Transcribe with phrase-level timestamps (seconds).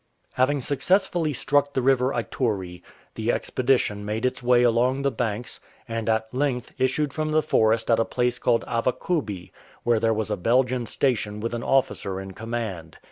[0.33, 2.81] Having successfully struck the river Ituri,
[3.13, 7.43] the expedi tion made its way along the banks, and at length issued from the
[7.43, 9.51] forest at a place called Avakubi,
[9.83, 12.97] where there was a Belgian station with an officer in command.